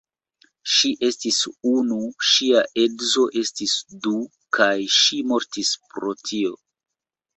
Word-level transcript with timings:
Ŝi 0.75 0.89
estis 1.07 1.41
unu, 1.71 1.97
ŝia 2.29 2.63
edzo 2.85 3.27
estis 3.43 3.75
du; 4.07 4.15
kaj 4.59 4.73
ŝi 4.97 5.21
mortis 5.33 5.75
pro 5.93 6.17
tio. 6.27 6.59